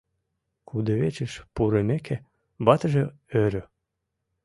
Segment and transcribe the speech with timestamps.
[0.69, 2.15] Кудывечыш пурымеке,
[2.65, 3.03] ватыже
[3.41, 3.63] ӧрӧ.